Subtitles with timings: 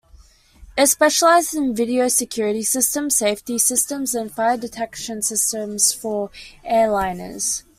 [0.75, 6.31] It specialises in video security systems, safety systems and fire detection systems for
[6.67, 7.61] airliners.